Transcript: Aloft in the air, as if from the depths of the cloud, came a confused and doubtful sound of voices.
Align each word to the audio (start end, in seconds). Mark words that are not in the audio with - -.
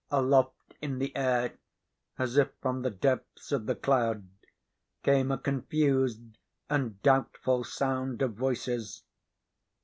Aloft 0.09 0.73
in 0.81 0.97
the 0.97 1.15
air, 1.15 1.59
as 2.17 2.35
if 2.35 2.47
from 2.59 2.81
the 2.81 2.89
depths 2.89 3.51
of 3.51 3.67
the 3.67 3.75
cloud, 3.75 4.27
came 5.03 5.31
a 5.31 5.37
confused 5.37 6.39
and 6.71 6.99
doubtful 7.03 7.63
sound 7.63 8.23
of 8.23 8.33
voices. 8.33 9.03